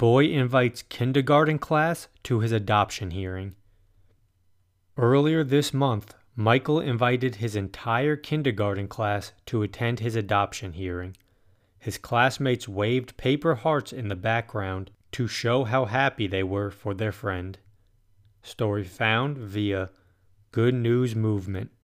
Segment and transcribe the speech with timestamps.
[0.00, 3.54] Boy invites kindergarten class to his adoption hearing.
[4.96, 11.18] Earlier this month, Michael invited his entire kindergarten class to attend his adoption hearing.
[11.78, 16.94] His classmates waved paper hearts in the background to show how happy they were for
[16.94, 17.58] their friend.
[18.42, 19.90] Story found via
[20.50, 21.72] Good News Movement.